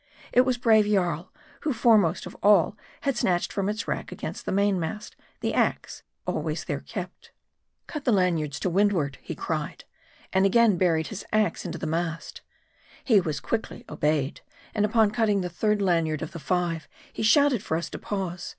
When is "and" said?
10.33-10.43, 14.73-14.85